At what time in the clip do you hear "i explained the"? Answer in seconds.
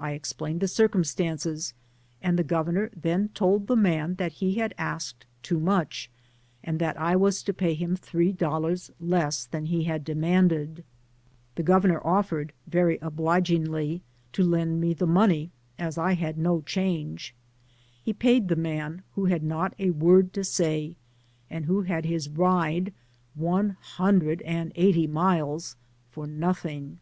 0.00-0.66